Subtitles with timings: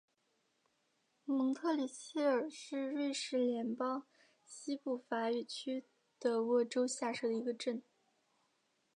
[1.25, 4.07] 蒙特里谢尔是瑞士联邦
[4.43, 5.85] 西部法语区
[6.19, 7.83] 的沃州下设的一个镇。